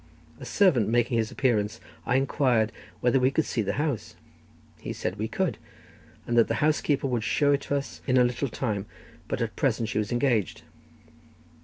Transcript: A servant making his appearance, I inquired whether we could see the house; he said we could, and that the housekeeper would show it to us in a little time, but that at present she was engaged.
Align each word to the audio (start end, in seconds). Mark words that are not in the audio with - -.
A 0.39 0.45
servant 0.45 0.89
making 0.89 1.19
his 1.19 1.29
appearance, 1.29 1.79
I 2.07 2.15
inquired 2.15 2.71
whether 3.01 3.19
we 3.19 3.29
could 3.29 3.45
see 3.45 3.61
the 3.61 3.73
house; 3.73 4.15
he 4.79 4.93
said 4.93 5.17
we 5.19 5.27
could, 5.27 5.59
and 6.25 6.35
that 6.39 6.47
the 6.47 6.55
housekeeper 6.55 7.05
would 7.05 7.23
show 7.23 7.51
it 7.51 7.61
to 7.61 7.75
us 7.75 8.01
in 8.07 8.17
a 8.17 8.23
little 8.23 8.49
time, 8.49 8.87
but 9.27 9.37
that 9.37 9.45
at 9.45 9.55
present 9.55 9.89
she 9.89 9.99
was 9.99 10.11
engaged. 10.11 10.63